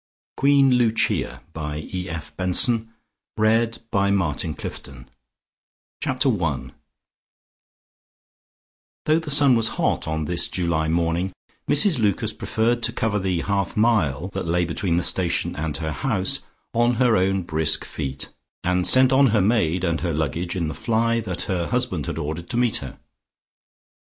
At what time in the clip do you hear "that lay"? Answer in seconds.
14.29-14.65